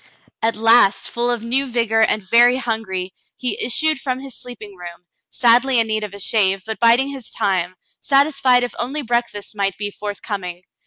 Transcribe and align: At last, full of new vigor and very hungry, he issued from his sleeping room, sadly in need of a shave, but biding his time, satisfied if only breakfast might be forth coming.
At 0.41 0.55
last, 0.55 1.11
full 1.11 1.29
of 1.29 1.43
new 1.43 1.67
vigor 1.67 2.01
and 2.01 2.27
very 2.27 2.57
hungry, 2.57 3.13
he 3.37 3.63
issued 3.63 3.99
from 3.99 4.19
his 4.19 4.35
sleeping 4.35 4.75
room, 4.75 5.05
sadly 5.29 5.79
in 5.79 5.85
need 5.85 6.03
of 6.03 6.15
a 6.15 6.19
shave, 6.19 6.63
but 6.65 6.79
biding 6.79 7.09
his 7.09 7.29
time, 7.29 7.75
satisfied 7.99 8.63
if 8.63 8.73
only 8.79 9.03
breakfast 9.03 9.55
might 9.55 9.77
be 9.77 9.91
forth 9.91 10.23
coming. 10.23 10.63